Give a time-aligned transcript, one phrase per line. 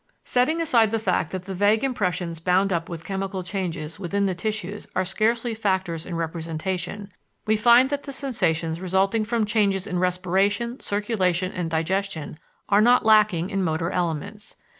[0.25, 4.33] Setting aside the fact that the vague impressions bound up with chemical changes within the
[4.33, 7.11] tissues are scarcely factors in representation,
[7.45, 13.05] we find that the sensations resulting from changes in respiration, circulation, and digestion are not
[13.05, 14.55] lacking in motor elements.